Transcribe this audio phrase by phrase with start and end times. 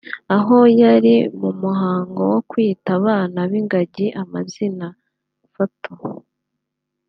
[0.35, 5.91] Aho yari mu muhango wo kwita abana b’ingagi amazina/Photo